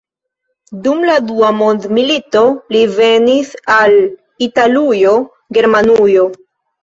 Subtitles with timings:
[0.85, 2.41] Dum la dua mondmilito
[2.75, 3.95] li venis al
[4.49, 5.13] Italujo,
[5.59, 6.27] Germanujo.